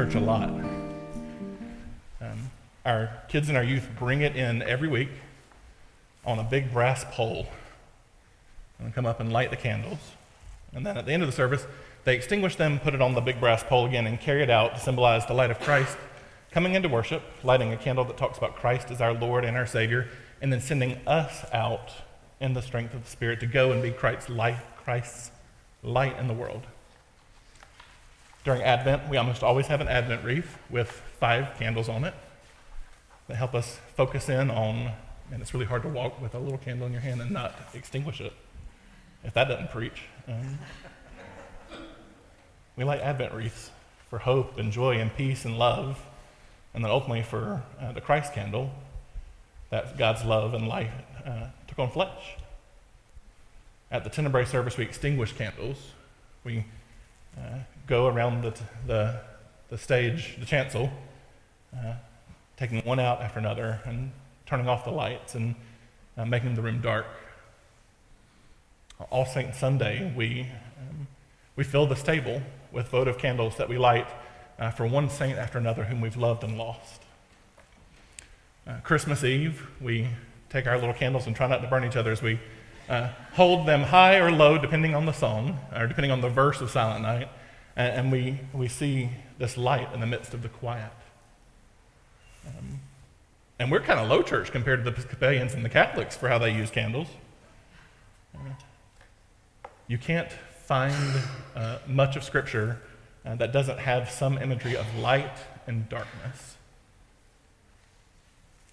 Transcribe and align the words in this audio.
Church 0.00 0.14
a 0.14 0.20
lot. 0.20 0.48
Um, 2.22 2.50
our 2.86 3.10
kids 3.28 3.50
and 3.50 3.58
our 3.58 3.62
youth 3.62 3.86
bring 3.98 4.22
it 4.22 4.34
in 4.34 4.62
every 4.62 4.88
week 4.88 5.10
on 6.24 6.38
a 6.38 6.42
big 6.42 6.72
brass 6.72 7.04
pole 7.10 7.46
and 8.78 8.94
come 8.94 9.04
up 9.04 9.20
and 9.20 9.30
light 9.30 9.50
the 9.50 9.58
candles. 9.58 9.98
And 10.72 10.86
then 10.86 10.96
at 10.96 11.04
the 11.04 11.12
end 11.12 11.22
of 11.22 11.28
the 11.28 11.34
service, 11.34 11.66
they 12.04 12.16
extinguish 12.16 12.56
them, 12.56 12.78
put 12.78 12.94
it 12.94 13.02
on 13.02 13.12
the 13.12 13.20
big 13.20 13.40
brass 13.40 13.62
pole 13.62 13.84
again, 13.84 14.06
and 14.06 14.18
carry 14.18 14.42
it 14.42 14.48
out 14.48 14.76
to 14.76 14.80
symbolize 14.80 15.26
the 15.26 15.34
light 15.34 15.50
of 15.50 15.60
Christ 15.60 15.98
coming 16.50 16.74
into 16.74 16.88
worship, 16.88 17.22
lighting 17.44 17.70
a 17.74 17.76
candle 17.76 18.06
that 18.06 18.16
talks 18.16 18.38
about 18.38 18.56
Christ 18.56 18.90
as 18.90 19.02
our 19.02 19.12
Lord 19.12 19.44
and 19.44 19.54
our 19.54 19.66
Savior, 19.66 20.08
and 20.40 20.50
then 20.50 20.62
sending 20.62 20.92
us 21.06 21.44
out 21.52 21.90
in 22.40 22.54
the 22.54 22.62
strength 22.62 22.94
of 22.94 23.04
the 23.04 23.10
Spirit 23.10 23.38
to 23.40 23.46
go 23.46 23.70
and 23.70 23.82
be 23.82 23.90
Christ's 23.90 24.30
light, 24.30 24.56
Christ's 24.82 25.30
light 25.82 26.18
in 26.18 26.26
the 26.26 26.32
world. 26.32 26.62
During 28.44 28.62
Advent, 28.62 29.08
we 29.08 29.18
almost 29.18 29.42
always 29.42 29.66
have 29.66 29.80
an 29.80 29.88
Advent 29.88 30.24
wreath 30.24 30.56
with 30.70 30.90
five 31.18 31.58
candles 31.58 31.88
on 31.88 32.04
it 32.04 32.14
that 33.28 33.36
help 33.36 33.54
us 33.54 33.78
focus 33.96 34.28
in 34.30 34.50
on, 34.50 34.92
and 35.30 35.42
it's 35.42 35.52
really 35.52 35.66
hard 35.66 35.82
to 35.82 35.88
walk 35.88 36.20
with 36.20 36.34
a 36.34 36.38
little 36.38 36.58
candle 36.58 36.86
in 36.86 36.92
your 36.92 37.02
hand 37.02 37.20
and 37.20 37.30
not 37.30 37.54
extinguish 37.74 38.20
it, 38.20 38.32
if 39.24 39.34
that 39.34 39.48
doesn't 39.48 39.70
preach. 39.70 40.04
Um, 40.26 40.58
we 42.76 42.84
light 42.84 43.00
Advent 43.00 43.34
wreaths 43.34 43.70
for 44.08 44.18
hope 44.18 44.56
and 44.56 44.72
joy 44.72 44.98
and 44.98 45.14
peace 45.14 45.44
and 45.44 45.58
love, 45.58 46.02
and 46.72 46.82
then 46.82 46.90
ultimately 46.90 47.22
for 47.22 47.62
uh, 47.78 47.92
the 47.92 48.00
Christ 48.00 48.32
candle, 48.32 48.70
that 49.68 49.98
God's 49.98 50.24
love 50.24 50.54
and 50.54 50.66
life 50.66 50.90
uh, 51.26 51.46
took 51.68 51.78
on 51.78 51.90
flesh. 51.90 52.36
At 53.90 54.02
the 54.02 54.10
Tenebrae 54.10 54.46
service, 54.46 54.78
we 54.78 54.84
extinguish 54.84 55.34
candles. 55.34 55.76
We 56.42 56.64
uh, 57.36 57.58
go 57.86 58.06
around 58.06 58.42
the, 58.42 58.54
the, 58.86 59.20
the, 59.68 59.78
stage, 59.78 60.36
the 60.38 60.46
chancel, 60.46 60.90
uh, 61.74 61.94
taking 62.56 62.80
one 62.80 63.00
out 63.00 63.20
after 63.20 63.38
another 63.38 63.80
and 63.84 64.10
turning 64.46 64.68
off 64.68 64.84
the 64.84 64.90
lights 64.90 65.34
and 65.34 65.54
uh, 66.16 66.24
making 66.24 66.54
the 66.54 66.62
room 66.62 66.80
dark. 66.80 67.06
All 69.10 69.24
Saints 69.24 69.58
Sunday, 69.58 70.12
we, 70.14 70.46
um, 70.78 71.06
we 71.56 71.64
fill 71.64 71.86
this 71.86 72.02
table 72.02 72.42
with 72.70 72.88
votive 72.88 73.18
candles 73.18 73.56
that 73.56 73.68
we 73.68 73.78
light 73.78 74.06
uh, 74.58 74.70
for 74.70 74.86
one 74.86 75.08
saint 75.08 75.38
after 75.38 75.58
another 75.58 75.84
whom 75.84 76.00
we've 76.00 76.16
loved 76.16 76.44
and 76.44 76.58
lost. 76.58 77.02
Uh, 78.66 78.74
Christmas 78.82 79.24
Eve, 79.24 79.68
we 79.80 80.08
take 80.50 80.66
our 80.66 80.78
little 80.78 80.94
candles 80.94 81.26
and 81.26 81.34
try 81.34 81.46
not 81.46 81.62
to 81.62 81.68
burn 81.68 81.84
each 81.84 81.96
other 81.96 82.12
as 82.12 82.20
we 82.20 82.38
uh, 82.88 83.08
hold 83.32 83.66
them 83.66 83.82
high 83.82 84.18
or 84.18 84.30
low, 84.30 84.58
depending 84.58 84.94
on 84.94 85.06
the 85.06 85.12
song, 85.12 85.58
or 85.74 85.86
depending 85.86 86.10
on 86.10 86.20
the 86.20 86.28
verse 86.28 86.60
of 86.60 86.70
Silent 86.70 87.02
Night, 87.02 87.28
and, 87.76 87.92
and 87.94 88.12
we, 88.12 88.40
we 88.52 88.68
see 88.68 89.10
this 89.38 89.56
light 89.56 89.92
in 89.92 90.00
the 90.00 90.06
midst 90.06 90.34
of 90.34 90.42
the 90.42 90.48
quiet. 90.48 90.92
Um, 92.46 92.80
and 93.58 93.70
we're 93.70 93.80
kind 93.80 94.00
of 94.00 94.08
low 94.08 94.22
church 94.22 94.52
compared 94.52 94.84
to 94.84 94.90
the 94.90 94.96
Episcopalians 94.96 95.54
and 95.54 95.64
the 95.64 95.68
Catholics 95.68 96.16
for 96.16 96.28
how 96.28 96.38
they 96.38 96.54
use 96.54 96.70
candles. 96.70 97.08
You 99.86 99.98
can't 99.98 100.30
find 100.64 100.94
uh, 101.56 101.78
much 101.86 102.16
of 102.16 102.24
Scripture 102.24 102.80
uh, 103.26 103.34
that 103.34 103.52
doesn't 103.52 103.78
have 103.78 104.08
some 104.08 104.38
imagery 104.38 104.76
of 104.76 104.86
light 104.96 105.36
and 105.66 105.88
darkness. 105.88 106.56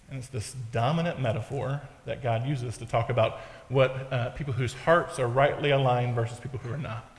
And 0.08 0.18
it's 0.18 0.28
this 0.28 0.54
dominant 0.72 1.20
metaphor 1.20 1.82
that 2.06 2.22
God 2.22 2.46
uses 2.46 2.78
to 2.78 2.86
talk 2.86 3.10
about 3.10 3.40
what 3.68 4.10
uh, 4.12 4.30
people 4.30 4.54
whose 4.54 4.72
hearts 4.72 5.18
are 5.18 5.26
rightly 5.26 5.70
aligned 5.70 6.14
versus 6.14 6.38
people 6.38 6.60
who 6.60 6.72
are 6.72 6.78
not. 6.78 7.17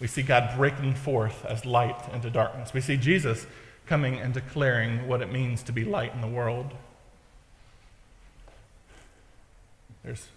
We 0.00 0.06
see 0.06 0.22
God 0.22 0.56
breaking 0.56 0.94
forth 0.94 1.44
as 1.44 1.64
light 1.64 2.08
into 2.12 2.30
darkness. 2.30 2.72
We 2.72 2.80
see 2.80 2.96
Jesus 2.96 3.46
coming 3.86 4.18
and 4.18 4.32
declaring 4.32 5.06
what 5.06 5.20
it 5.20 5.30
means 5.30 5.62
to 5.64 5.72
be 5.72 5.84
light 5.84 6.14
in 6.14 6.20
the 6.20 6.28
world. 6.28 6.72
There's 10.02 10.28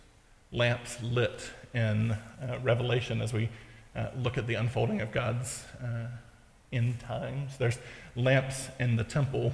lamps 0.52 1.02
lit 1.02 1.52
in 1.74 2.12
uh, 2.12 2.60
Revelation 2.62 3.22
as 3.22 3.34
we 3.34 3.50
uh, 3.96 4.08
look 4.22 4.38
at 4.38 4.48
the 4.48 4.56
unfolding 4.56 5.02
of 5.02 5.12
God's 5.12 5.64
uh, 5.82 6.08
end 6.72 7.00
times. 7.00 7.58
There's 7.58 7.78
lamps 8.16 8.68
in 8.80 8.98
the 8.98 9.04
temple 9.04 9.54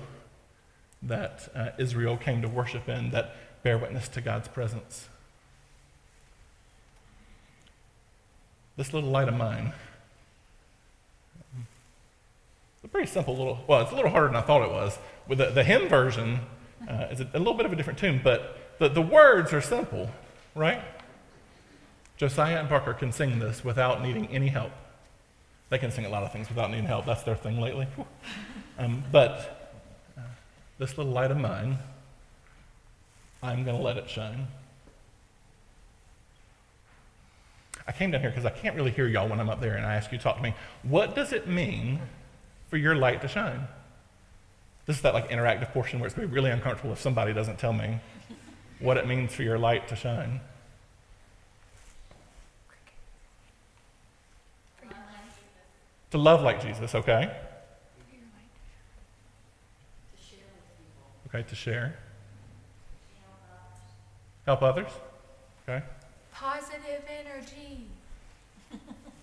that 1.03 1.49
uh, 1.55 1.69
Israel 1.77 2.17
came 2.17 2.41
to 2.41 2.47
worship 2.47 2.89
in 2.89 3.11
that 3.11 3.35
bear 3.63 3.77
witness 3.77 4.07
to 4.09 4.21
God's 4.21 4.47
presence. 4.47 5.07
This 8.77 8.93
little 8.93 9.09
light 9.09 9.27
of 9.27 9.35
mine, 9.35 9.73
it's 12.75 12.78
a 12.78 12.78
pretty 12.91 13.09
simple 13.09 13.35
little, 13.35 13.59
well, 13.67 13.81
it's 13.81 13.91
a 13.91 13.95
little 13.95 14.11
harder 14.11 14.27
than 14.27 14.35
I 14.35 14.41
thought 14.41 14.63
it 14.63 14.71
was. 14.71 14.97
With 15.27 15.37
the, 15.37 15.51
the 15.51 15.63
hymn 15.63 15.87
version, 15.87 16.39
uh, 16.87 17.07
it's 17.11 17.21
a, 17.21 17.29
a, 17.33 17.39
little 17.39 17.53
bit 17.53 17.65
of 17.65 17.73
a 17.73 17.75
different 17.75 17.99
tune, 17.99 18.21
but 18.23 18.77
the, 18.79 18.89
the 18.89 19.01
words 19.01 19.53
are 19.53 19.61
simple, 19.61 20.09
right? 20.55 20.81
Josiah 22.17 22.59
and 22.59 22.67
Parker 22.67 22.93
can 22.93 23.11
sing 23.11 23.39
this 23.39 23.63
without 23.63 24.01
needing 24.01 24.27
any 24.27 24.47
help. 24.47 24.71
They 25.69 25.77
can 25.77 25.91
sing 25.91 26.05
a 26.05 26.09
lot 26.09 26.23
of 26.23 26.33
things 26.33 26.49
without 26.49 26.71
needing 26.71 26.85
help. 26.85 27.05
That's 27.05 27.23
their 27.23 27.35
thing 27.35 27.59
lately. 27.61 27.87
Um, 28.77 29.03
but 29.11 29.73
this 30.77 30.97
little 30.97 31.11
light 31.11 31.31
of 31.31 31.37
mine, 31.37 31.77
I'm 33.43 33.65
going 33.65 33.75
to 33.75 33.83
let 33.83 33.97
it 33.97 34.09
shine. 34.09 34.47
I 37.85 37.91
came 37.91 38.11
down 38.11 38.21
here 38.21 38.29
because 38.29 38.45
I 38.45 38.51
can't 38.51 38.75
really 38.75 38.91
hear 38.91 39.07
y'all 39.07 39.27
when 39.27 39.39
I'm 39.39 39.49
up 39.49 39.59
there 39.59 39.75
and 39.75 39.85
I 39.85 39.95
ask 39.95 40.11
you 40.11 40.17
to 40.17 40.23
talk 40.23 40.37
to 40.37 40.43
me. 40.43 40.53
What 40.83 41.15
does 41.15 41.33
it 41.33 41.47
mean 41.47 41.99
for 42.69 42.77
your 42.77 42.95
light 42.95 43.21
to 43.21 43.27
shine? 43.27 43.67
This 44.85 44.95
is 44.95 45.01
that 45.03 45.13
like 45.13 45.29
interactive 45.29 45.71
portion 45.71 45.99
where 45.99 46.07
it's 46.07 46.15
going 46.15 46.27
to 46.27 46.31
be 46.31 46.35
really 46.35 46.51
uncomfortable 46.51 46.93
if 46.93 46.99
somebody 46.99 47.33
doesn't 47.33 47.59
tell 47.59 47.73
me 47.73 47.99
what 48.79 48.97
it 48.97 49.07
means 49.07 49.33
for 49.33 49.43
your 49.43 49.57
light 49.57 49.87
to 49.89 49.95
shine. 49.95 50.39
To 56.11 56.17
love 56.17 56.41
like 56.41 56.61
Jesus, 56.61 56.95
okay? 56.95 57.31
Okay, 61.27 61.47
to 61.47 61.55
share. 61.55 61.99
Help 64.47 64.63
others. 64.63 64.89
Okay. 65.67 65.85
Positive 66.33 67.03
energy. 67.07 67.85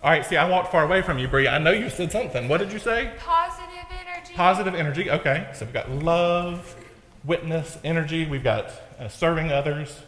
All 0.03 0.11
right, 0.11 0.25
see, 0.25 0.37
I 0.37 0.49
walked 0.49 0.71
far 0.71 0.85
away 0.85 1.03
from 1.03 1.19
you, 1.19 1.27
Brie. 1.27 1.49
I 1.49 1.59
know 1.59 1.73
you 1.73 1.91
said 1.91 2.13
something. 2.13 2.49
What 2.49 2.59
did 2.59 2.73
you 2.73 2.79
say? 2.79 3.13
Positive 3.19 3.87
energy. 3.91 4.35
Positive 4.35 4.75
energy. 4.75 5.11
Okay, 5.11 5.49
so 5.55 5.65
we've 5.65 5.75
got 5.75 5.91
love, 5.91 6.77
witness, 7.25 7.79
energy. 7.83 8.27
We've 8.27 8.45
got 8.45 8.71
uh, 8.99 9.09
serving 9.09 9.51
others. 9.51 10.01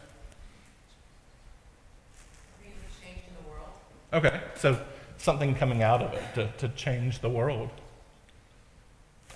Okay, 4.12 4.40
so 4.56 4.80
something 5.18 5.54
coming 5.54 5.82
out 5.82 6.00
of 6.00 6.14
it 6.14 6.22
to, 6.34 6.50
to 6.66 6.74
change 6.74 7.20
the 7.20 7.28
world. 7.28 7.68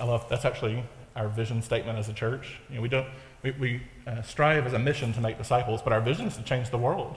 I 0.01 0.05
love 0.05 0.27
that's 0.31 0.45
actually 0.45 0.85
our 1.15 1.29
vision 1.29 1.61
statement 1.61 1.99
as 1.99 2.09
a 2.09 2.15
church. 2.15 2.59
You 2.71 2.77
know, 2.77 2.83
we 2.83 2.89
don't 2.89 3.07
we, 3.43 3.51
we 3.53 3.83
uh, 4.07 4.23
strive 4.23 4.67
as 4.67 4.73
a 4.73 4.79
mission 4.79 5.13
to 5.13 5.21
make 5.21 5.37
disciples, 5.37 5.83
but 5.83 5.93
our 5.93 6.01
vision 6.01 6.27
is 6.27 6.37
to 6.37 6.43
change 6.43 6.71
the 6.71 6.79
world. 6.79 7.17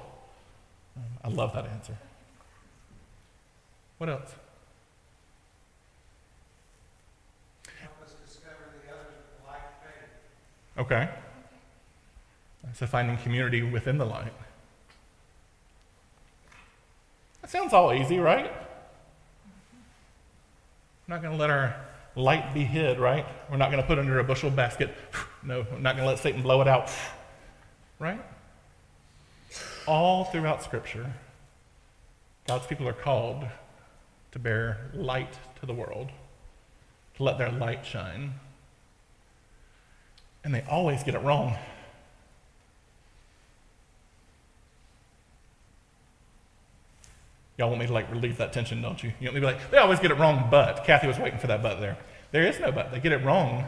Um, 0.98 1.04
I 1.24 1.30
love 1.30 1.54
that 1.54 1.66
answer. 1.68 1.98
What 3.98 4.10
else? 4.10 4.36
Okay. 10.78 11.10
So 12.74 12.86
finding 12.86 13.18
community 13.18 13.64
within 13.64 13.98
the 13.98 14.06
light. 14.06 14.34
That 17.42 17.50
sounds 17.50 17.74
all 17.74 17.94
easy, 17.94 18.18
right? 18.18 18.52
I'm 21.08 21.08
not 21.08 21.22
going 21.22 21.34
to 21.34 21.40
let 21.40 21.50
our 21.50 21.76
light 22.16 22.54
be 22.54 22.64
hid, 22.64 23.00
right? 23.00 23.26
We're 23.50 23.58
not 23.58 23.72
going 23.72 23.82
to 23.82 23.88
put 23.88 24.00
under 24.00 24.20
a 24.20 24.24
bushel 24.24 24.50
basket. 24.50 24.94
No, 25.44 25.64
we're 25.72 25.78
not 25.78 25.96
going 25.96 26.08
to 26.08 26.10
let 26.10 26.18
Satan 26.18 26.42
blow 26.42 26.60
it 26.62 26.68
out, 26.68 26.90
right? 28.00 28.20
All 29.86 30.24
throughout 30.24 30.64
Scripture, 30.64 31.14
God's 32.48 32.66
people 32.66 32.88
are 32.88 32.94
called 32.94 33.46
to 34.36 34.40
bear 34.40 34.78
light 34.94 35.40
to 35.62 35.66
the 35.66 35.74
world, 35.74 36.10
to 37.16 37.24
let 37.24 37.38
their 37.38 37.52
light 37.54 37.86
shine. 37.86 38.34
And 40.44 40.54
they 40.54 40.62
always 40.70 41.04
get 41.04 41.16
it 41.16 41.20
wrong. 41.20 41.56
Y'all 47.58 47.70
want 47.70 47.80
me 47.80 47.88
to 47.88 47.94
like 47.94 48.12
relieve 48.12 48.36
that 48.36 48.52
tension, 48.52 48.82
don't 48.82 49.02
you? 49.02 49.14
You 49.22 49.28
want 49.28 49.36
me 49.36 49.42
to 49.42 49.48
be 49.48 49.54
like, 49.54 49.72
they 49.72 49.78
always 49.78 50.02
get 50.02 50.12
it 50.12 50.16
wrong, 50.16 50.50
but. 50.52 50.84
Kathy 50.84 51.08
was 51.08 51.18
waiting 51.18 51.40
for 51.40 51.48
that 51.48 51.64
but 51.64 51.80
there. 51.80 51.98
There 52.34 52.46
is 52.46 52.60
no 52.60 52.74
but. 52.74 52.92
They 52.92 53.00
get 53.00 53.14
it 53.14 53.24
wrong, 53.24 53.64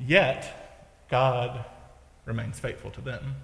yet 0.00 1.06
God 1.08 1.64
remains 2.24 2.58
faithful 2.58 2.90
to 2.90 3.00
them. 3.00 3.36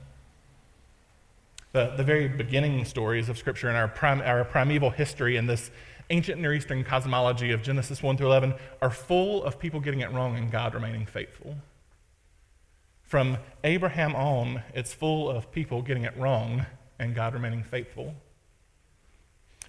The, 1.70 1.94
the 1.96 2.02
very 2.02 2.26
beginning 2.26 2.84
stories 2.84 3.28
of 3.28 3.38
Scripture 3.38 3.68
and 3.68 3.76
our, 3.76 3.86
prim, 3.86 4.20
our 4.22 4.44
primeval 4.44 4.90
history 4.90 5.36
in 5.36 5.46
this 5.46 5.70
ancient 6.10 6.40
Near 6.40 6.54
Eastern 6.54 6.84
cosmology 6.84 7.50
of 7.50 7.62
Genesis 7.62 8.02
1 8.02 8.16
through 8.16 8.26
11 8.26 8.54
are 8.82 8.90
full 8.90 9.42
of 9.44 9.58
people 9.58 9.80
getting 9.80 10.00
it 10.00 10.12
wrong 10.12 10.36
and 10.36 10.50
God 10.50 10.74
remaining 10.74 11.06
faithful. 11.06 11.56
From 13.02 13.38
Abraham 13.62 14.14
on, 14.14 14.62
it's 14.74 14.92
full 14.92 15.30
of 15.30 15.52
people 15.52 15.82
getting 15.82 16.04
it 16.04 16.16
wrong 16.16 16.66
and 16.98 17.14
God 17.14 17.34
remaining 17.34 17.62
faithful. 17.62 18.14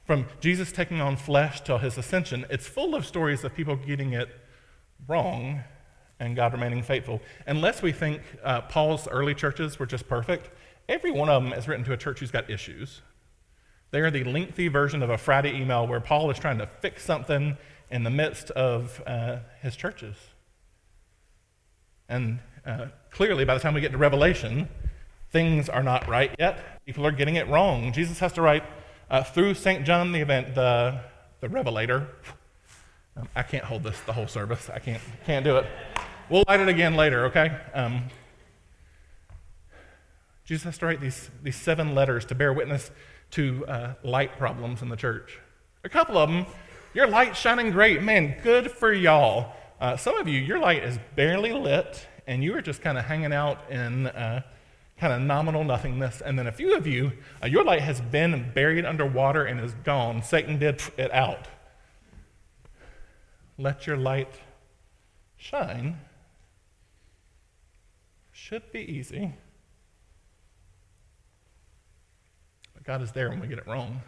From 0.06 0.28
Jesus 0.40 0.72
taking 0.72 1.02
on 1.02 1.18
flesh 1.18 1.62
till 1.62 1.80
his 1.80 1.98
ascension, 1.98 2.46
it's 2.50 2.68
full 2.68 2.96
of 2.96 3.06
stories 3.06 3.44
of 3.44 3.54
people 3.54 3.76
getting 3.76 4.14
it 4.14 4.30
wrong 5.08 5.64
and 6.20 6.36
God 6.36 6.54
remaining 6.54 6.84
faithful. 6.84 7.22
Unless 7.48 7.82
we 7.82 7.92
think 7.92 8.22
uh, 8.44 8.62
Paul's 8.62 9.08
early 9.08 9.34
churches 9.34 9.80
were 9.80 9.86
just 9.86 10.08
perfect, 10.08 10.50
every 10.88 11.12
one 11.12 11.30
of 11.30 11.44
them 11.44 11.54
is 11.54 11.68
written 11.68 11.84
to 11.86 11.94
a 11.94 11.98
church 11.98 12.20
who's 12.20 12.32
got 12.32 12.50
issues. 12.50 13.02
They 13.92 14.00
are 14.02 14.12
the 14.12 14.24
lengthy 14.24 14.68
version 14.68 15.02
of 15.04 15.10
a 15.10 15.18
Friday 15.18 15.56
email 15.60 15.88
where 15.88 16.00
Paul 16.00 16.30
is 16.32 16.40
trying 16.40 16.58
to 16.58 16.68
fix 16.82 17.04
something 17.04 17.58
in 17.90 18.04
the 18.04 18.10
midst 18.10 18.52
of 18.52 19.02
uh, 19.06 19.38
his 19.62 19.76
churches. 19.76 20.16
And 22.10 22.40
uh, 22.66 22.88
clearly, 23.12 23.46
by 23.46 23.54
the 23.54 23.60
time 23.60 23.74
we 23.74 23.82
get 23.82 23.92
to 23.92 23.98
Revelation, 23.98 24.68
things 25.32 25.70
are 25.70 25.84
not 25.84 26.08
right 26.08 26.36
yet. 26.38 26.84
People 26.86 27.06
are 27.06 27.12
getting 27.12 27.36
it 27.36 27.48
wrong. 27.48 27.94
Jesus 27.94 28.20
has 28.20 28.34
to 28.34 28.42
write 28.42 28.64
uh, 29.10 29.24
through 29.24 29.54
St. 29.54 29.86
John 29.86 30.12
the 30.12 30.20
event, 30.20 30.56
the, 30.56 31.00
the 31.40 31.50
Revelator. 31.50 32.08
Um, 33.18 33.30
I 33.36 33.44
can't 33.44 33.64
hold 33.64 33.84
this 33.84 34.00
the 34.02 34.14
whole 34.14 34.28
service. 34.28 34.70
I 34.70 34.80
can't, 34.80 35.02
can't 35.26 35.44
do 35.44 35.58
it. 35.58 35.66
We'll 36.30 36.44
light 36.48 36.60
it 36.60 36.68
again 36.68 36.96
later, 36.96 37.26
okay? 37.26 37.56
Um, 37.74 38.04
Jesus 40.44 40.64
has 40.64 40.78
to 40.80 40.86
write 40.86 41.02
these, 41.02 41.30
these 41.44 41.56
seven 41.56 41.96
letters 41.96 42.26
to 42.26 42.36
bear 42.36 42.52
witness 42.52 42.92
to 43.32 43.66
uh, 43.68 43.94
light 44.04 44.38
problems 44.38 44.82
in 44.82 44.90
the 44.90 44.96
church. 44.96 45.40
A 45.84 45.90
couple 45.90 46.18
of 46.18 46.30
them, 46.30 46.46
your 46.94 47.08
light's 47.08 47.40
shining 47.40 47.72
great. 47.72 48.02
Man, 48.02 48.38
good 48.44 48.72
for 48.72 48.94
y'all. 48.94 49.54
Uh, 49.80 49.98
some 49.98 50.18
of 50.18 50.28
you, 50.28 50.40
your 50.40 50.60
light 50.60 50.84
is 50.84 50.98
barely 51.16 51.52
lit, 51.52 52.08
and 52.28 52.44
you 52.44 52.56
are 52.56 52.62
just 52.62 52.82
kind 52.82 52.98
of 52.98 53.06
hanging 53.06 53.34
out 53.34 53.70
in 53.70 54.08
uh, 54.08 54.42
kind 54.98 55.14
of 55.14 55.22
nominal 55.22 55.64
nothingness. 55.64 56.22
And 56.22 56.40
then 56.40 56.48
a 56.48 56.52
few 56.52 56.76
of 56.76 56.88
you, 56.88 57.12
uh, 57.44 57.48
your 57.48 57.64
light 57.64 57.82
has 57.82 58.02
been 58.02 58.52
buried 58.54 58.86
under 58.86 59.06
water 59.06 59.46
and 59.46 59.60
is 59.60 59.74
gone. 59.84 60.24
Satan 60.24 60.58
did 60.58 60.82
it 60.98 61.12
out. 61.12 61.48
Let 63.58 63.88
your 63.88 63.98
light 63.98 64.40
shine. 65.38 66.00
Should 68.32 68.72
be 68.72 68.80
easy. 68.80 69.34
But 72.74 72.75
God 72.86 73.02
is 73.02 73.12
there 73.14 73.32
when 73.32 73.40
we 73.40 73.48
get 73.48 73.58
it 73.58 73.66
wrong. 73.66 74.04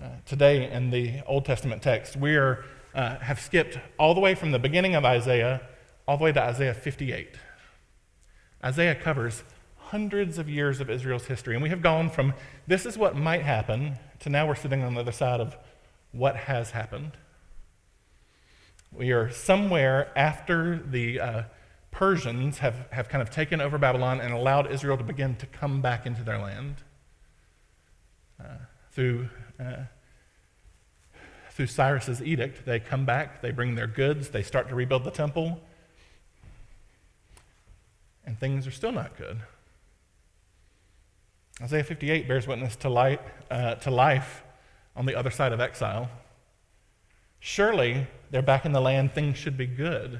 Uh, 0.00 0.10
today 0.24 0.70
in 0.70 0.90
the 0.90 1.20
Old 1.26 1.44
Testament 1.44 1.82
text, 1.82 2.16
we 2.16 2.36
are, 2.36 2.64
uh, 2.94 3.18
have 3.18 3.40
skipped 3.40 3.76
all 3.98 4.14
the 4.14 4.20
way 4.20 4.36
from 4.36 4.52
the 4.52 4.58
beginning 4.60 4.94
of 4.94 5.04
Isaiah 5.04 5.60
all 6.06 6.16
the 6.16 6.22
way 6.22 6.30
to 6.30 6.40
Isaiah 6.40 6.74
58. 6.74 7.34
Isaiah 8.64 8.94
covers 8.94 9.42
hundreds 9.76 10.38
of 10.38 10.48
years 10.48 10.78
of 10.78 10.88
Israel's 10.88 11.26
history, 11.26 11.54
and 11.54 11.62
we 11.62 11.70
have 11.70 11.82
gone 11.82 12.08
from 12.08 12.34
this 12.68 12.86
is 12.86 12.96
what 12.96 13.16
might 13.16 13.42
happen 13.42 13.96
to 14.20 14.28
now 14.28 14.46
we're 14.46 14.54
sitting 14.54 14.84
on 14.84 14.94
the 14.94 15.00
other 15.00 15.10
side 15.10 15.40
of 15.40 15.56
what 16.12 16.36
has 16.36 16.70
happened. 16.70 17.12
We 18.92 19.10
are 19.10 19.28
somewhere 19.28 20.12
after 20.16 20.76
the 20.78 21.18
uh, 21.18 21.42
Persians 21.90 22.58
have, 22.58 22.86
have 22.92 23.08
kind 23.08 23.22
of 23.22 23.30
taken 23.30 23.60
over 23.60 23.76
Babylon 23.76 24.20
and 24.20 24.32
allowed 24.32 24.70
Israel 24.70 24.96
to 24.96 25.04
begin 25.04 25.34
to 25.36 25.46
come 25.46 25.82
back 25.82 26.06
into 26.06 26.22
their 26.22 26.38
land. 26.38 26.76
Through, 28.98 29.28
uh, 29.60 29.84
through 31.52 31.68
Cyrus's 31.68 32.20
edict, 32.20 32.66
they 32.66 32.80
come 32.80 33.04
back, 33.04 33.42
they 33.42 33.52
bring 33.52 33.76
their 33.76 33.86
goods, 33.86 34.30
they 34.30 34.42
start 34.42 34.68
to 34.70 34.74
rebuild 34.74 35.04
the 35.04 35.12
temple, 35.12 35.60
and 38.26 38.36
things 38.40 38.66
are 38.66 38.72
still 38.72 38.90
not 38.90 39.16
good. 39.16 39.38
Isaiah 41.62 41.84
58 41.84 42.26
bears 42.26 42.48
witness 42.48 42.74
to, 42.74 42.88
light, 42.88 43.20
uh, 43.52 43.76
to 43.76 43.92
life 43.92 44.42
on 44.96 45.06
the 45.06 45.14
other 45.14 45.30
side 45.30 45.52
of 45.52 45.60
exile. 45.60 46.10
Surely 47.38 48.08
they're 48.32 48.42
back 48.42 48.66
in 48.66 48.72
the 48.72 48.80
land, 48.80 49.12
things 49.12 49.38
should 49.38 49.56
be 49.56 49.66
good. 49.66 50.18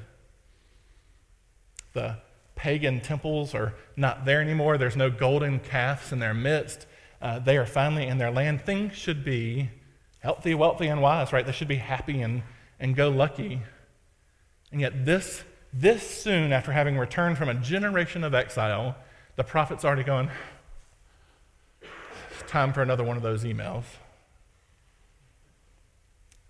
The 1.91 2.15
pagan 2.55 3.01
temples 3.01 3.53
are 3.53 3.73
not 3.97 4.23
there 4.23 4.39
anymore, 4.39 4.77
there's 4.77 4.95
no 4.95 5.09
golden 5.09 5.59
calves 5.59 6.13
in 6.13 6.19
their 6.19 6.33
midst. 6.33 6.85
Uh, 7.21 7.39
they 7.39 7.57
are 7.57 7.65
finally 7.65 8.07
in 8.07 8.17
their 8.17 8.31
land. 8.31 8.61
Things 8.61 8.95
should 8.95 9.25
be 9.25 9.69
healthy, 10.19 10.53
wealthy, 10.53 10.87
and 10.87 11.01
wise, 11.01 11.33
right? 11.33 11.45
They 11.45 11.51
should 11.51 11.67
be 11.67 11.77
happy 11.77 12.21
and, 12.21 12.43
and 12.79 12.95
go 12.95 13.09
lucky. 13.09 13.61
And 14.71 14.79
yet, 14.81 15.05
this, 15.05 15.43
this 15.73 16.07
soon 16.07 16.53
after 16.53 16.71
having 16.71 16.97
returned 16.97 17.37
from 17.37 17.49
a 17.49 17.53
generation 17.55 18.23
of 18.23 18.33
exile, 18.33 18.95
the 19.35 19.43
prophet's 19.43 19.83
already 19.83 20.03
going, 20.03 20.29
time 22.47 22.73
for 22.73 22.81
another 22.81 23.03
one 23.03 23.15
of 23.15 23.23
those 23.23 23.43
emails. 23.43 23.83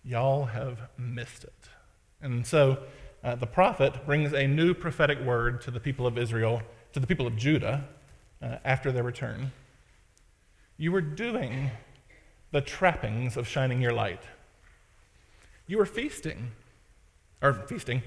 Y'all 0.04 0.46
have 0.46 0.80
missed 0.98 1.44
it. 1.44 1.54
And 2.22 2.48
so 2.48 2.80
uh, 3.24 3.36
the 3.36 3.46
prophet 3.46 4.06
brings 4.06 4.34
a 4.34 4.48
new 4.48 4.74
prophetic 4.74 5.20
word 5.20 5.62
to 5.62 5.72
the 5.72 5.80
people 5.80 6.08
of 6.08 6.18
Israel, 6.18 6.62
to 6.94 7.00
the 7.00 7.08
people 7.08 7.28
of 7.28 7.36
Judah, 7.36 7.86
uh, 8.42 8.58
after 8.64 8.92
their 8.92 9.04
return. 9.04 9.52
You 10.80 10.94
were 10.94 11.02
doing 11.02 11.72
the 12.52 12.62
trappings 12.62 13.36
of 13.36 13.48
shining 13.50 13.82
your 13.82 13.92
light. 13.92 14.24
You 15.68 15.78
were 15.78 15.86
feasting, 15.86 16.54
or 17.42 17.54
feasting. 17.54 18.02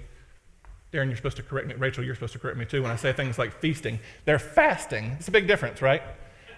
Darren, 0.90 1.08
you're 1.08 1.16
supposed 1.16 1.36
to 1.36 1.42
correct 1.42 1.68
me. 1.68 1.74
Rachel, 1.74 2.02
you're 2.02 2.14
supposed 2.14 2.32
to 2.32 2.38
correct 2.38 2.56
me 2.56 2.64
too 2.64 2.80
when 2.82 2.90
I 2.90 2.96
say 2.96 3.12
things 3.12 3.38
like 3.38 3.52
feasting. 3.60 4.00
They're 4.24 4.38
fasting. 4.38 5.16
It's 5.18 5.28
a 5.28 5.30
big 5.30 5.46
difference, 5.46 5.82
right? 5.82 6.02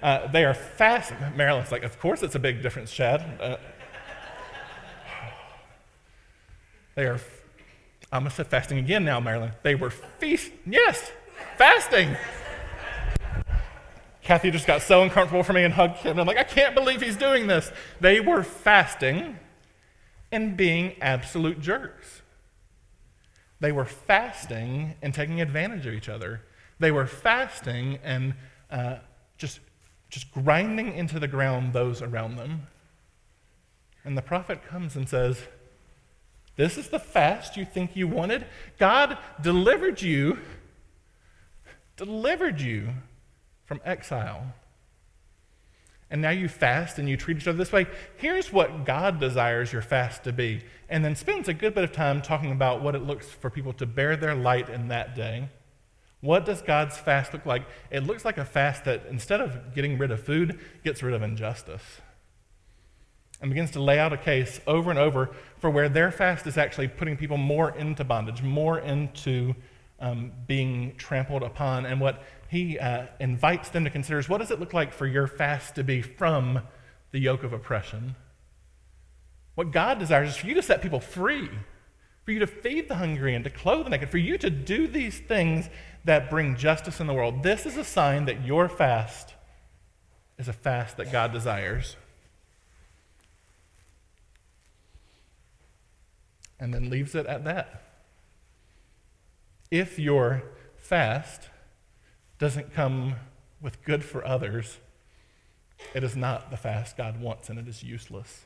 Uh, 0.00 0.28
they 0.28 0.44
are 0.44 0.54
fasting. 0.54 1.16
Marilyn's 1.35 1.73
like, 1.73 1.83
of 1.83 1.99
course 1.99 2.23
it's 2.23 2.37
a 2.37 2.38
big 2.38 2.62
difference, 2.62 2.92
Chad. 2.92 3.21
Uh, 3.40 3.56
they 6.94 7.06
are, 7.06 7.18
I'm 8.12 8.23
going 8.23 8.30
to 8.30 8.37
say 8.37 8.44
fasting 8.44 8.78
again 8.78 9.04
now, 9.04 9.18
Marilyn. 9.18 9.50
They 9.64 9.75
were 9.75 9.90
feast, 9.90 10.52
yes, 10.64 11.11
fasting. 11.59 12.16
Kathy 14.25 14.50
just 14.50 14.66
got 14.66 14.81
so 14.81 15.02
uncomfortable 15.02 15.43
for 15.43 15.52
me 15.52 15.64
and 15.64 15.75
hugged 15.75 15.99
him. 15.99 16.12
And 16.12 16.21
I'm 16.21 16.26
like, 16.26 16.38
I 16.38 16.45
can't 16.45 16.75
believe 16.75 17.02
he's 17.02 17.16
doing 17.16 17.47
this. 17.47 17.71
They 18.00 18.21
were 18.21 18.43
fasting 18.43 19.38
and 20.33 20.57
being 20.57 20.97
absolute 21.02 21.61
jerks. 21.61 22.23
They 23.61 23.71
were 23.71 23.85
fasting 23.85 24.95
and 25.02 25.12
taking 25.12 25.43
advantage 25.43 25.85
of 25.87 25.93
each 25.93 26.09
other. 26.09 26.40
They 26.81 26.90
were 26.90 27.07
fasting 27.07 27.99
and 28.02 28.35
uh, 28.71 28.97
just, 29.37 29.61
just 30.09 30.33
grinding 30.33 30.95
into 30.95 31.21
the 31.21 31.28
ground 31.28 31.75
those 31.75 32.00
around 32.00 32.37
them. 32.37 32.66
And 34.04 34.16
the 34.16 34.23
prophet 34.23 34.64
comes 34.66 34.97
and 34.97 35.07
says, 35.07 35.38
This 36.57 36.78
is 36.78 36.88
the 36.88 36.99
fast 36.99 37.59
you 37.59 37.66
think 37.66 37.95
you 37.95 38.09
wanted? 38.09 38.47
God 38.78 39.19
delivered 39.43 40.00
you, 40.00 40.38
delivered 41.97 42.62
you 42.62 42.88
from 43.64 43.80
exile. 43.85 44.54
And 46.11 46.23
now 46.23 46.30
you 46.30 46.49
fast 46.49 46.99
and 46.99 47.09
you 47.09 47.16
treat 47.16 47.38
each 47.38 47.49
other 47.49 47.59
this 47.59 47.73
way. 47.73 47.87
Here's 48.16 48.52
what 48.52 48.85
God 48.85 49.18
desires 49.18 49.73
your 49.73 49.83
fast 49.83 50.23
to 50.25 50.33
be. 50.33 50.62
And 50.88 51.04
then 51.04 51.16
spends 51.16 51.49
a 51.49 51.54
good 51.54 51.75
bit 51.75 51.83
of 51.83 51.92
time 51.92 52.23
talking 52.23 52.52
about 52.52 52.83
what 52.83 52.94
it 52.94 53.02
looks 53.02 53.26
for 53.26 53.50
people 53.50 53.73
to 53.75 53.87
bear 53.87 54.16
their 54.16 54.35
light 54.35 54.68
in 54.68 54.88
that 54.88 55.16
day. 55.16 55.49
What 56.21 56.47
does 56.47 56.62
God's 56.62 56.97
fast 56.97 57.33
look 57.33 57.44
like? 57.44 57.64
It 57.90 58.04
looks 58.04 58.25
like 58.25 58.38
a 58.38 58.44
fast 58.44 58.85
that, 58.85 59.06
instead 59.11 59.40
of 59.40 59.75
getting 59.75 59.99
rid 59.99 60.11
of 60.11 60.23
food, 60.23 60.59
gets 60.83 61.02
rid 61.02 61.14
of 61.14 61.23
injustice. 61.23 61.83
And 63.40 63.50
begins 63.50 63.73
to 63.73 63.83
lay 63.83 63.99
out 63.99 64.12
a 64.12 64.16
case 64.16 64.61
over 64.66 64.90
and 64.90 64.99
over 64.99 65.35
for 65.59 65.68
where 65.68 65.88
their 65.88 66.11
fast 66.11 66.47
is 66.47 66.56
actually 66.56 66.88
putting 66.88 67.16
people 67.16 67.37
more 67.37 67.76
into 67.76 68.04
bondage, 68.04 68.40
more 68.40 68.78
into 68.78 69.54
um, 70.00 70.33
being 70.47 70.94
trampled 70.97 71.42
upon. 71.42 71.85
And 71.85 72.00
what 72.00 72.23
he 72.54 72.78
uh, 72.78 73.06
invites 73.18 73.70
them 73.70 73.82
to 73.82 73.90
consider 73.90 74.16
is 74.16 74.28
what 74.28 74.38
does 74.38 74.52
it 74.52 74.61
look 74.61 74.73
like 74.73 74.92
for 74.92 75.08
your 75.08 75.26
fast 75.26 75.75
to 75.75 75.82
be 75.82 76.00
from 76.00 76.61
the 77.11 77.18
yoke 77.18 77.42
of 77.42 77.52
oppression. 77.52 78.14
What 79.56 79.73
God 79.73 79.99
desires 79.99 80.30
is 80.30 80.37
for 80.37 80.46
you 80.46 80.54
to 80.54 80.62
set 80.62 80.80
people 80.80 81.00
free, 81.00 81.50
for 82.25 82.30
you 82.30 82.38
to 82.38 82.46
feed 82.46 82.88
the 82.88 82.94
hungry 82.94 83.34
and 83.34 83.42
to 83.42 83.50
clothe 83.50 83.84
the 83.84 83.90
naked, 83.90 84.08
for 84.08 84.18
you 84.18 84.38
to 84.38 84.50
do 84.50 84.87
these 84.87 85.18
things 85.18 85.68
that 86.04 86.30
bring 86.30 86.56
justice 86.56 87.00
in 87.00 87.08
the 87.08 87.12
world. 87.12 87.42
This 87.42 87.66
is 87.66 87.76
a 87.76 87.84
sign 87.84 88.25
that 88.26 88.44
your 88.44 88.68
fast 88.68 89.34
is 90.38 90.46
a 90.46 90.52
fast 90.52 90.96
that 90.96 91.11
God 91.11 91.32
desires. 91.32 91.96
And 96.61 96.73
then 96.73 96.88
leaves 96.88 97.16
it 97.16 97.26
at 97.26 97.42
that. 97.44 97.82
If 99.73 99.99
your 99.99 100.44
fast 100.76 101.49
doesn't 102.38 102.73
come 102.73 103.14
with 103.61 103.83
good 103.85 104.05
for 104.05 104.26
others, 104.26 104.79
it 105.95 106.05
is 106.05 106.17
not 106.17 106.50
the 106.50 106.57
fast 106.57 106.97
God 106.97 107.21
wants 107.21 107.49
and 107.49 107.59
it 107.59 107.69
is 107.69 107.83
useless. 107.83 108.45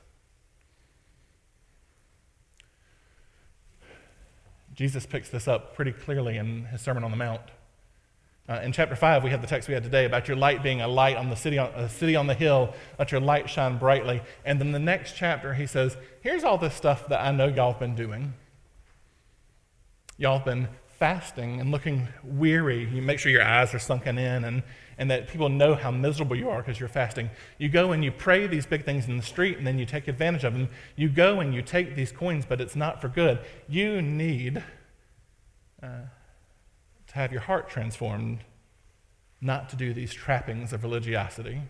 Jesus 4.74 5.06
picks 5.06 5.28
this 5.28 5.48
up 5.48 5.74
pretty 5.74 5.90
clearly 5.90 6.36
in 6.36 6.66
his 6.66 6.80
Sermon 6.80 7.02
on 7.02 7.10
the 7.10 7.16
Mount. 7.16 7.40
Uh, 8.48 8.60
in 8.62 8.72
chapter 8.72 8.96
5, 8.96 9.24
we 9.24 9.30
have 9.30 9.42
the 9.42 9.46
text 9.46 9.68
we 9.68 9.74
had 9.74 9.82
today 9.82 10.06
about 10.06 10.26
your 10.26 10.36
light 10.36 10.62
being 10.62 10.80
a 10.80 10.88
light 10.88 11.16
on 11.16 11.28
the 11.28 11.36
city 11.36 11.58
on, 11.58 11.68
a 11.74 11.88
city 11.88 12.16
on 12.16 12.26
the 12.26 12.34
hill. 12.34 12.72
Let 12.98 13.12
your 13.12 13.20
light 13.20 13.50
shine 13.50 13.76
brightly. 13.76 14.22
And 14.44 14.60
then 14.60 14.72
the 14.72 14.78
next 14.78 15.16
chapter, 15.16 15.52
he 15.52 15.66
says, 15.66 15.96
Here's 16.22 16.44
all 16.44 16.56
this 16.56 16.74
stuff 16.74 17.08
that 17.08 17.20
I 17.20 17.30
know 17.30 17.46
y'all 17.46 17.72
have 17.72 17.80
been 17.80 17.94
doing. 17.94 18.34
Y'all 20.16 20.38
have 20.38 20.46
been 20.46 20.68
fasting 20.98 21.60
and 21.60 21.70
looking 21.70 22.08
weary. 22.24 22.88
You 22.88 23.02
make 23.02 23.18
sure 23.18 23.30
your 23.30 23.44
eyes 23.44 23.72
are 23.74 23.78
sunken 23.78 24.18
in 24.18 24.44
and, 24.44 24.62
and 24.98 25.10
that 25.10 25.28
people 25.28 25.48
know 25.48 25.74
how 25.74 25.90
miserable 25.90 26.36
you 26.36 26.50
are 26.50 26.58
because 26.58 26.80
you're 26.80 26.88
fasting. 26.88 27.30
You 27.58 27.68
go 27.68 27.92
and 27.92 28.04
you 28.04 28.10
pray 28.10 28.46
these 28.46 28.66
big 28.66 28.84
things 28.84 29.06
in 29.06 29.16
the 29.16 29.22
street 29.22 29.58
and 29.58 29.66
then 29.66 29.78
you 29.78 29.86
take 29.86 30.08
advantage 30.08 30.44
of 30.44 30.52
them. 30.52 30.68
You 30.96 31.08
go 31.08 31.40
and 31.40 31.54
you 31.54 31.62
take 31.62 31.94
these 31.94 32.12
coins, 32.12 32.44
but 32.48 32.60
it's 32.60 32.76
not 32.76 33.00
for 33.00 33.08
good. 33.08 33.38
You 33.68 34.02
need. 34.02 34.62
Uh, 35.82 36.06
to 37.08 37.14
have 37.14 37.32
your 37.32 37.40
heart 37.40 37.68
transformed, 37.68 38.40
not 39.40 39.68
to 39.70 39.76
do 39.76 39.92
these 39.92 40.12
trappings 40.12 40.72
of 40.72 40.82
religiosity. 40.82 41.62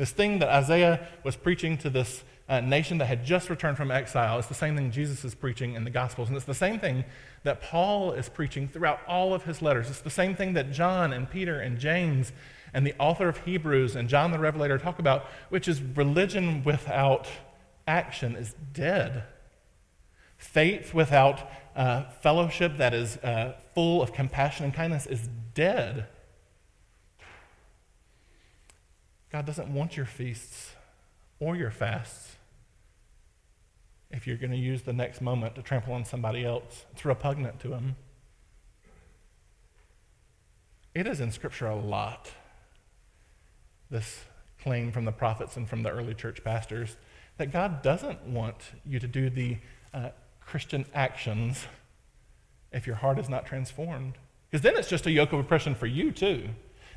This 0.00 0.12
thing 0.12 0.38
that 0.38 0.48
Isaiah 0.48 1.06
was 1.24 1.36
preaching 1.36 1.76
to 1.76 1.90
this 1.90 2.24
uh, 2.48 2.62
nation 2.62 2.96
that 2.98 3.04
had 3.04 3.22
just 3.22 3.50
returned 3.50 3.76
from 3.76 3.90
exile 3.90 4.38
is 4.38 4.46
the 4.46 4.54
same 4.54 4.74
thing 4.74 4.90
Jesus 4.90 5.26
is 5.26 5.34
preaching 5.34 5.74
in 5.74 5.84
the 5.84 5.90
Gospels. 5.90 6.28
And 6.28 6.36
it's 6.38 6.46
the 6.46 6.54
same 6.54 6.78
thing 6.78 7.04
that 7.42 7.60
Paul 7.60 8.12
is 8.12 8.30
preaching 8.30 8.66
throughout 8.66 9.00
all 9.06 9.34
of 9.34 9.44
his 9.44 9.60
letters. 9.60 9.90
It's 9.90 10.00
the 10.00 10.08
same 10.08 10.34
thing 10.34 10.54
that 10.54 10.72
John 10.72 11.12
and 11.12 11.28
Peter 11.28 11.60
and 11.60 11.78
James 11.78 12.32
and 12.72 12.86
the 12.86 12.94
author 12.98 13.28
of 13.28 13.44
Hebrews 13.44 13.94
and 13.94 14.08
John 14.08 14.30
the 14.30 14.38
Revelator 14.38 14.78
talk 14.78 15.00
about, 15.00 15.26
which 15.50 15.68
is 15.68 15.82
religion 15.82 16.64
without 16.64 17.28
action 17.86 18.36
is 18.36 18.54
dead. 18.72 19.24
Faith 20.38 20.94
without 20.94 21.46
uh, 21.76 22.04
fellowship 22.22 22.78
that 22.78 22.94
is 22.94 23.18
uh, 23.18 23.52
full 23.74 24.00
of 24.00 24.14
compassion 24.14 24.64
and 24.64 24.72
kindness 24.72 25.04
is 25.04 25.28
dead. 25.52 26.06
God 29.32 29.46
doesn't 29.46 29.72
want 29.72 29.96
your 29.96 30.06
feasts 30.06 30.72
or 31.38 31.56
your 31.56 31.70
fasts 31.70 32.36
if 34.10 34.26
you're 34.26 34.36
going 34.36 34.50
to 34.50 34.56
use 34.56 34.82
the 34.82 34.92
next 34.92 35.20
moment 35.20 35.54
to 35.54 35.62
trample 35.62 35.94
on 35.94 36.04
somebody 36.04 36.44
else. 36.44 36.84
It's 36.92 37.04
repugnant 37.04 37.60
to 37.60 37.72
Him. 37.72 37.96
It 40.94 41.06
is 41.06 41.20
in 41.20 41.30
Scripture 41.30 41.66
a 41.66 41.76
lot, 41.76 42.32
this 43.90 44.24
claim 44.60 44.90
from 44.90 45.04
the 45.04 45.12
prophets 45.12 45.56
and 45.56 45.68
from 45.68 45.82
the 45.82 45.90
early 45.90 46.14
church 46.14 46.42
pastors, 46.42 46.96
that 47.38 47.52
God 47.52 47.82
doesn't 47.82 48.22
want 48.26 48.56
you 48.84 48.98
to 48.98 49.06
do 49.06 49.30
the 49.30 49.58
uh, 49.94 50.10
Christian 50.40 50.84
actions 50.92 51.66
if 52.72 52.86
your 52.86 52.96
heart 52.96 53.18
is 53.18 53.28
not 53.28 53.46
transformed. 53.46 54.14
Because 54.50 54.62
then 54.62 54.76
it's 54.76 54.88
just 54.88 55.06
a 55.06 55.10
yoke 55.12 55.32
of 55.32 55.38
oppression 55.38 55.76
for 55.76 55.86
you, 55.86 56.10
too. 56.10 56.48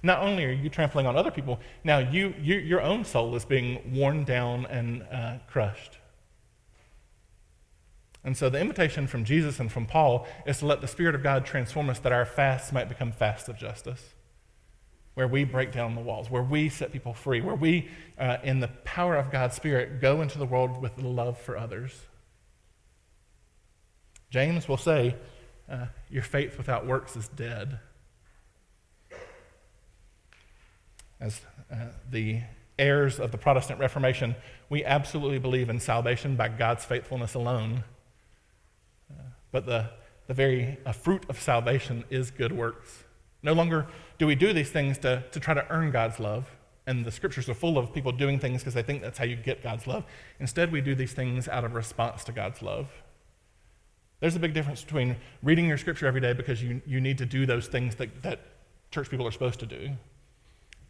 Not 0.06 0.20
only 0.20 0.44
are 0.44 0.52
you 0.52 0.70
trampling 0.70 1.08
on 1.08 1.16
other 1.16 1.32
people, 1.32 1.60
now 1.86 1.98
you, 1.98 2.36
you 2.40 2.58
your 2.58 2.82
own 2.82 3.06
soul 3.06 3.36
is 3.38 3.46
being 3.46 3.94
worn 3.96 4.26
down 4.26 4.66
and 4.66 5.04
uh, 5.10 5.38
crushed. 5.48 5.98
And 8.26 8.36
so 8.36 8.50
the 8.50 8.60
invitation 8.60 9.08
from 9.08 9.24
Jesus 9.24 9.60
and 9.60 9.72
from 9.72 9.86
Paul 9.86 10.28
is 10.46 10.60
to 10.60 10.66
let 10.66 10.82
the 10.82 10.88
Spirit 10.88 11.16
of 11.16 11.24
God 11.24 11.46
transform 11.46 11.90
us 11.90 12.00
that 12.00 12.12
our 12.12 12.26
fasts 12.26 12.72
might 12.72 12.90
become 12.90 13.12
fasts 13.14 13.48
of 13.48 13.58
justice, 13.58 14.14
where 15.14 15.28
we 15.28 15.46
break 15.46 15.72
down 15.72 15.96
the 15.96 16.02
walls, 16.02 16.30
where 16.30 16.44
we 16.44 16.68
set 16.68 16.92
people 16.92 17.14
free, 17.14 17.40
where 17.40 17.56
we, 17.56 17.90
uh, 18.18 18.38
in 18.44 18.60
the 18.60 18.70
power 18.86 19.16
of 19.16 19.32
God's 19.32 19.56
Spirit, 19.56 20.02
go 20.02 20.22
into 20.22 20.38
the 20.38 20.46
world 20.46 20.82
with 20.82 20.98
love 21.02 21.38
for 21.38 21.58
others. 21.58 21.94
James 24.30 24.68
will 24.68 24.78
say, 24.78 25.16
uh, 25.70 25.88
Your 26.10 26.24
faith 26.24 26.58
without 26.58 26.86
works 26.86 27.16
is 27.16 27.28
dead. 27.30 27.80
As 31.24 31.40
uh, 31.72 31.76
the 32.12 32.42
heirs 32.78 33.18
of 33.18 33.32
the 33.32 33.38
Protestant 33.38 33.80
Reformation, 33.80 34.36
we 34.70 34.84
absolutely 34.84 35.40
believe 35.40 35.70
in 35.70 35.80
salvation 35.80 36.36
by 36.36 36.50
God's 36.50 36.84
faithfulness 36.84 37.34
alone. 37.34 37.86
Uh, 39.10 39.24
but 39.50 39.66
the, 39.66 39.90
the 40.28 40.34
very 40.34 40.78
uh, 40.86 40.92
fruit 40.92 41.26
of 41.30 41.40
salvation 41.40 42.04
is 42.10 42.30
good 42.30 42.52
works. 42.52 43.06
No 43.42 43.54
longer 43.54 43.88
do 44.18 44.28
we 44.28 44.36
do 44.36 44.52
these 44.52 44.70
things 44.70 44.98
to, 44.98 45.24
to 45.32 45.40
try 45.40 45.54
to 45.54 45.66
earn 45.70 45.92
God's 45.92 46.20
love. 46.20 46.46
And 46.86 47.06
the 47.06 47.12
scriptures 47.12 47.48
are 47.48 47.54
full 47.54 47.78
of 47.78 47.94
people 47.94 48.12
doing 48.12 48.38
things 48.38 48.60
because 48.60 48.74
they 48.74 48.84
think 48.84 49.02
that's 49.02 49.18
how 49.18 49.24
you 49.24 49.38
get 49.38 49.64
God's 49.64 49.88
love. 49.88 50.04
Instead, 50.42 50.74
we 50.74 50.82
do 50.82 50.94
these 50.94 51.14
things 51.14 51.48
out 51.48 51.64
of 51.64 51.74
response 51.74 52.26
to 52.26 52.34
God's 52.34 52.62
love. 52.62 52.90
There's 54.20 54.36
a 54.36 54.40
big 54.40 54.54
difference 54.54 54.84
between 54.84 55.16
reading 55.42 55.70
your 55.70 55.78
scripture 55.78 56.06
every 56.06 56.20
day 56.20 56.34
because 56.34 56.62
you, 56.62 56.82
you 56.86 57.00
need 57.00 57.18
to 57.20 57.26
do 57.26 57.46
those 57.46 57.68
things 57.68 57.96
that, 57.96 58.24
that 58.24 58.42
church 58.92 59.10
people 59.10 59.26
are 59.26 59.32
supposed 59.32 59.62
to 59.62 59.66
do 59.66 59.92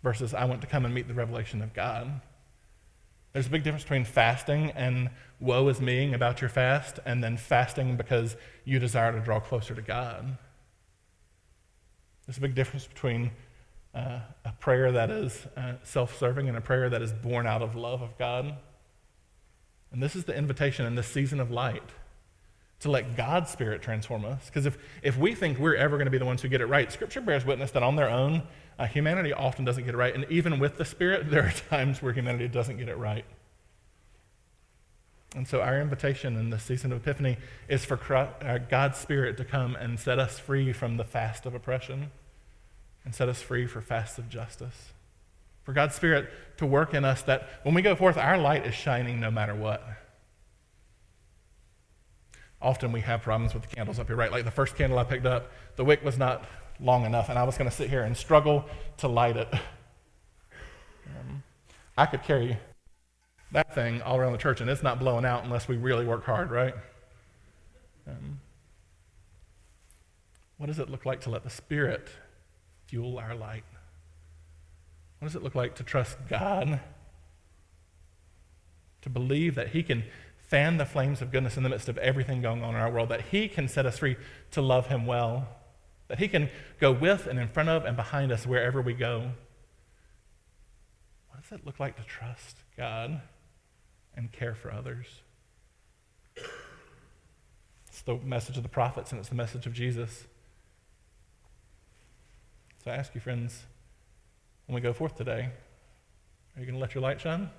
versus 0.03 0.33
I 0.33 0.45
want 0.45 0.61
to 0.61 0.67
come 0.67 0.85
and 0.85 0.93
meet 0.93 1.07
the 1.07 1.13
revelation 1.13 1.61
of 1.61 1.73
God. 1.73 2.21
There's 3.31 3.47
a 3.47 3.49
big 3.49 3.63
difference 3.63 3.83
between 3.83 4.05
fasting 4.05 4.71
and 4.71 5.09
woe 5.39 5.67
is 5.67 5.81
me 5.81 6.13
about 6.13 6.39
your 6.39 6.49
fast 6.49 6.99
and 7.05 7.23
then 7.23 7.35
fasting 7.35 7.97
because 7.97 8.35
you 8.63 8.77
desire 8.77 9.11
to 9.11 9.19
draw 9.19 9.39
closer 9.39 9.73
to 9.73 9.81
God. 9.81 10.37
There's 12.27 12.37
a 12.37 12.41
big 12.41 12.53
difference 12.53 12.85
between 12.85 13.31
uh, 13.95 14.19
a 14.45 14.51
prayer 14.59 14.91
that 14.91 15.09
is 15.09 15.47
uh, 15.57 15.73
self 15.83 16.17
serving 16.17 16.47
and 16.47 16.57
a 16.57 16.61
prayer 16.61 16.89
that 16.89 17.01
is 17.01 17.11
born 17.11 17.47
out 17.47 17.61
of 17.61 17.75
love 17.75 18.01
of 18.01 18.17
God. 18.17 18.55
And 19.91 20.01
this 20.01 20.15
is 20.15 20.25
the 20.25 20.35
invitation 20.35 20.85
in 20.85 20.95
this 20.95 21.07
season 21.07 21.39
of 21.39 21.51
light 21.51 21.89
to 22.79 22.91
let 22.91 23.15
God's 23.15 23.49
Spirit 23.49 23.81
transform 23.81 24.25
us. 24.25 24.45
Because 24.47 24.65
if, 24.65 24.77
if 25.01 25.17
we 25.17 25.35
think 25.35 25.57
we're 25.57 25.75
ever 25.75 25.97
going 25.97 26.05
to 26.05 26.11
be 26.11 26.17
the 26.17 26.25
ones 26.25 26.41
who 26.41 26.49
get 26.49 26.61
it 26.61 26.65
right, 26.65 26.91
Scripture 26.91 27.21
bears 27.21 27.45
witness 27.45 27.71
that 27.71 27.83
on 27.83 27.95
their 27.95 28.09
own, 28.09 28.43
uh, 28.79 28.85
humanity 28.85 29.33
often 29.33 29.65
doesn't 29.65 29.83
get 29.83 29.93
it 29.93 29.97
right. 29.97 30.13
And 30.13 30.25
even 30.29 30.59
with 30.59 30.77
the 30.77 30.85
Spirit, 30.85 31.29
there 31.31 31.45
are 31.45 31.51
times 31.51 32.01
where 32.01 32.13
humanity 32.13 32.47
doesn't 32.47 32.77
get 32.77 32.89
it 32.89 32.97
right. 32.97 33.25
And 35.35 35.47
so, 35.47 35.61
our 35.61 35.81
invitation 35.81 36.37
in 36.37 36.51
this 36.51 36.63
season 36.63 36.91
of 36.91 36.99
Epiphany 36.99 37.37
is 37.67 37.83
for 37.83 37.99
uh, 38.15 38.59
God's 38.69 38.99
Spirit 38.99 39.37
to 39.37 39.45
come 39.45 39.75
and 39.75 39.99
set 39.99 40.19
us 40.19 40.37
free 40.37 40.71
from 40.73 40.97
the 40.97 41.03
fast 41.03 41.45
of 41.47 41.55
oppression 41.55 42.11
and 43.03 43.15
set 43.15 43.27
us 43.29 43.41
free 43.41 43.65
for 43.65 43.81
fast 43.81 44.19
of 44.19 44.29
justice. 44.29 44.93
For 45.63 45.73
God's 45.73 45.95
Spirit 45.95 46.29
to 46.57 46.67
work 46.67 46.93
in 46.93 47.03
us 47.03 47.23
that 47.23 47.49
when 47.63 47.73
we 47.73 47.81
go 47.81 47.95
forth, 47.95 48.15
our 48.15 48.37
light 48.37 48.65
is 48.67 48.75
shining 48.75 49.19
no 49.19 49.31
matter 49.31 49.55
what 49.55 49.83
often 52.63 52.93
we 52.93 53.01
have 53.01 53.21
problems 53.21 53.53
with 53.53 53.67
the 53.69 53.75
candles 53.75 53.99
up 53.99 54.07
here, 54.07 54.15
right? 54.15 54.31
Like 54.31 54.45
the 54.45 54.51
first 54.51 54.75
candle 54.75 54.97
I 54.97 55.03
picked 55.03 55.25
up, 55.25 55.51
the 55.75 55.83
wick 55.83 56.03
was 56.03 56.17
not 56.17 56.45
long 56.83 57.05
enough, 57.05 57.29
and 57.29 57.39
I 57.39 57.43
was 57.43 57.57
going 57.57 57.69
to 57.69 57.75
sit 57.75 57.89
here 57.89 58.03
and 58.03 58.15
struggle 58.15 58.65
to 58.97 59.07
light 59.07 59.37
it. 59.37 59.47
Um, 61.07 61.43
I 61.97 62.05
could 62.05 62.23
carry 62.23 62.57
that 63.51 63.73
thing 63.73 64.01
all 64.01 64.17
around 64.17 64.33
the 64.33 64.37
church, 64.37 64.61
and 64.61 64.69
it's 64.69 64.83
not 64.83 64.99
blowing 64.99 65.25
out 65.25 65.43
unless 65.43 65.67
we 65.67 65.77
really 65.77 66.05
work 66.05 66.25
hard, 66.25 66.51
right? 66.51 66.73
Um, 68.07 68.39
what 70.57 70.67
does 70.67 70.79
it 70.79 70.89
look 70.89 71.05
like 71.05 71.21
to 71.21 71.29
let 71.29 71.43
the 71.43 71.49
Spirit 71.49 72.09
fuel 72.87 73.17
our 73.17 73.35
light? 73.35 73.63
What 75.19 75.27
does 75.27 75.35
it 75.35 75.43
look 75.43 75.55
like 75.55 75.75
to 75.75 75.83
trust 75.83 76.17
God? 76.27 76.81
To 79.01 79.09
believe 79.09 79.55
that 79.55 79.69
He 79.69 79.83
can 79.83 80.03
fan 80.37 80.77
the 80.77 80.85
flames 80.85 81.21
of 81.21 81.31
goodness 81.31 81.57
in 81.57 81.63
the 81.63 81.69
midst 81.69 81.87
of 81.89 81.97
everything 81.97 82.41
going 82.41 82.63
on 82.63 82.75
in 82.75 82.81
our 82.81 82.91
world, 82.91 83.09
that 83.09 83.21
He 83.31 83.47
can 83.47 83.67
set 83.67 83.85
us 83.85 83.99
free 83.99 84.17
to 84.51 84.61
love 84.61 84.87
Him 84.87 85.05
well, 85.05 85.47
that 86.07 86.19
He 86.19 86.27
can 86.27 86.49
go 86.79 86.91
with 86.91 87.27
and 87.27 87.39
in 87.39 87.47
front 87.47 87.69
of 87.69 87.85
and 87.85 87.95
behind 87.95 88.31
us 88.31 88.45
wherever 88.45 88.81
we 88.81 88.93
go. 88.93 89.31
What 91.29 91.41
does 91.41 91.51
it 91.59 91.65
look 91.65 91.79
like 91.79 91.97
to 91.97 92.03
trust 92.03 92.57
God 92.77 93.21
and 94.15 94.31
care 94.31 94.55
for 94.55 94.71
others? 94.71 95.07
It's 97.87 98.01
the 98.01 98.15
message 98.15 98.57
of 98.57 98.63
the 98.63 98.69
prophets 98.69 99.11
and 99.11 99.19
it's 99.19 99.29
the 99.29 99.35
message 99.35 99.65
of 99.65 99.73
Jesus. 99.73 100.25
So 102.83 102.91
I 102.91 102.95
ask 102.95 103.15
you, 103.15 103.21
friends, 103.21 103.63
when 104.65 104.75
we 104.75 104.81
go 104.81 104.93
forth 104.93 105.15
today, 105.15 105.49
are 106.55 106.59
you 106.59 106.65
going 106.65 106.75
to 106.75 106.81
let 106.81 106.93
your 106.93 107.01
light 107.01 107.21
shine? 107.21 107.49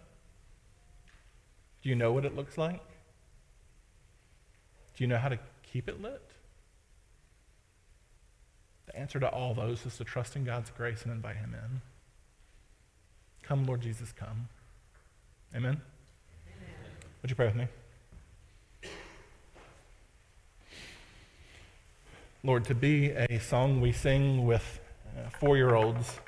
Do 1.82 1.88
you 1.88 1.94
know 1.94 2.12
what 2.12 2.24
it 2.24 2.34
looks 2.34 2.58
like? 2.58 2.82
Do 4.96 5.04
you 5.04 5.08
know 5.08 5.18
how 5.18 5.28
to 5.28 5.38
keep 5.62 5.88
it 5.88 6.00
lit? 6.00 6.33
Answer 8.96 9.18
to 9.20 9.28
all 9.28 9.54
those 9.54 9.84
is 9.86 9.96
to 9.96 10.04
trust 10.04 10.36
in 10.36 10.44
God's 10.44 10.70
grace 10.70 11.02
and 11.02 11.12
invite 11.12 11.36
Him 11.36 11.54
in. 11.54 11.80
Come, 13.42 13.66
Lord 13.66 13.80
Jesus, 13.80 14.12
come. 14.12 14.48
Amen? 15.54 15.80
Amen. 16.46 16.74
Would 17.22 17.30
you 17.30 17.36
pray 17.36 17.46
with 17.46 17.56
me? 17.56 17.66
Lord, 22.46 22.66
to 22.66 22.74
be 22.74 23.08
a 23.08 23.40
song 23.40 23.80
we 23.80 23.90
sing 23.90 24.44
with 24.44 24.80
uh, 25.16 25.30
four 25.40 25.56
year 25.56 25.74
olds, 25.74 26.18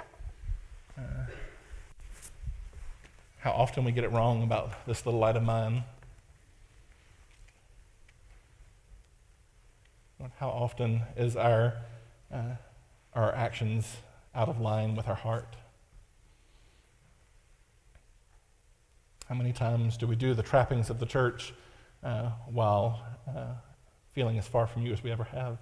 uh, 0.97 1.03
how 3.41 3.51
often 3.51 3.85
we 3.85 3.93
get 3.93 4.03
it 4.03 4.11
wrong 4.11 4.43
about 4.43 4.87
this 4.87 5.05
little 5.05 5.21
light 5.21 5.37
of 5.37 5.43
mine. 5.43 5.85
Lord, 10.19 10.33
how 10.39 10.49
often 10.49 11.03
is 11.19 11.37
our, 11.37 11.75
uh, 12.33 12.57
our 13.15 13.35
actions 13.35 13.97
out 14.35 14.49
of 14.49 14.61
line 14.61 14.95
with 14.95 15.09
our 15.09 15.15
heart? 15.15 15.57
How 19.29 19.35
many 19.35 19.53
times 19.53 19.97
do 19.97 20.07
we 20.07 20.15
do 20.15 20.35
the 20.35 20.43
trappings 20.43 20.89
of 20.89 21.01
the 21.01 21.07
church 21.07 21.53
uh, 22.05 22.31
while 22.47 23.03
uh, 23.29 23.55
feeling 24.13 24.39
as 24.39 24.47
far 24.47 24.67
from 24.67 24.83
you 24.83 24.93
as 24.93 25.03
we 25.03 25.11
ever 25.11 25.25
have? 25.25 25.59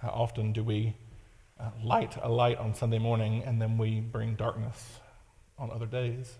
How 0.00 0.08
often 0.08 0.52
do 0.52 0.62
we 0.62 0.94
uh, 1.58 1.70
light 1.82 2.16
a 2.22 2.28
light 2.28 2.58
on 2.58 2.74
Sunday 2.74 2.98
morning 2.98 3.42
and 3.44 3.60
then 3.60 3.78
we 3.78 4.00
bring 4.00 4.34
darkness 4.34 5.00
on 5.58 5.70
other 5.70 5.86
days? 5.86 6.34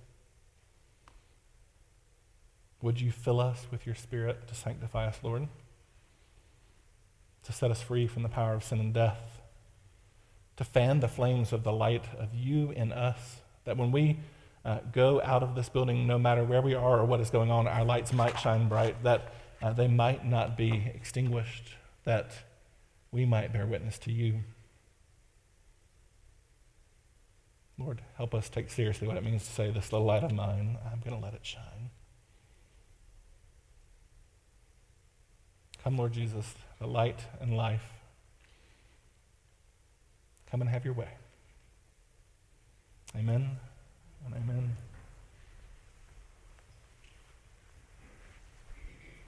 Would 2.83 3.01
you 3.01 3.11
fill 3.11 3.41
us 3.41 3.67
with 3.71 3.87
your 3.87 3.95
Spirit 3.95 4.47
to 4.49 4.55
sanctify 4.55 5.07
us, 5.07 5.19
Lord? 5.23 5.49
To 7.47 7.53
set 7.53 7.71
us 7.71 7.81
free 7.81 8.09
from 8.09 8.25
the 8.25 8.29
power 8.29 8.55
of 8.55 8.65
sin 8.65 8.81
and 8.81 8.93
death? 8.93 9.41
To 10.57 10.65
fan 10.65 10.99
the 10.99 11.09
flames 11.09 11.53
of 11.53 11.63
the 11.63 11.73
light 11.73 12.05
of 12.19 12.35
you 12.35 12.73
in 12.73 12.93
us? 12.93 13.37
That 13.65 13.77
when 13.77 13.93
we 13.93 14.19
uh, 14.65 14.81
go 14.93 15.23
out 15.23 15.45
of 15.45 15.55
this 15.55 15.69
building, 15.69 16.09
no 16.09 16.19
matter 16.19 16.43
where 16.43 16.61
we 16.61 16.75
are 16.75 16.99
or 16.99 17.05
what 17.05 17.21
is 17.21 17.31
going 17.31 17.53
on, 17.53 17.69
our 17.69 17.85
lights 17.85 18.13
might 18.13 18.37
shine 18.41 18.69
bright, 18.69 19.01
that 19.05 19.33
uh, 19.63 19.73
they 19.73 19.87
might 19.87 20.27
not 20.27 20.57
be 20.57 20.91
extinguished, 20.93 21.75
that 22.05 22.33
we 23.13 23.25
might 23.25 23.53
bear 23.53 23.65
witness 23.65 23.97
to 23.99 24.13
you. 24.13 24.41
Lord, 27.79 28.03
help 28.17 28.35
us 28.35 28.49
take 28.49 28.71
seriously 28.71 29.07
what 29.07 29.17
it 29.17 29.25
means 29.25 29.47
to 29.47 29.53
say, 29.53 29.71
This 29.71 29.93
little 29.93 30.07
light 30.07 30.25
of 30.25 30.33
mine, 30.33 30.79
I'm 30.85 30.99
going 30.99 31.17
to 31.17 31.25
let 31.25 31.35
it 31.35 31.47
shine. 31.47 31.91
Come, 35.85 35.97
Lord 35.97 36.13
Jesus, 36.13 36.55
the 36.79 36.87
light 36.87 37.21
and 37.41 37.57
life. 37.57 37.83
Come 40.51 40.61
and 40.61 40.71
have 40.71 40.85
your 40.85 40.95
way. 40.95 41.09
Amen 43.17 43.57
and 44.25 44.35
amen. 44.35 44.77